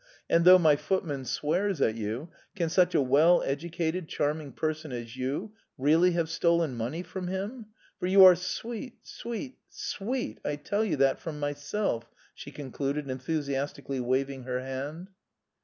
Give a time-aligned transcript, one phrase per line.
[0.27, 5.15] "And though my footman swears at you, can such a well educated charming person as
[5.15, 7.67] you really have stolen money from him?
[7.99, 13.99] For you are sweet, sweet, sweet, I tell you that from myself!" she concluded, enthusiastically
[13.99, 15.09] waving her hand.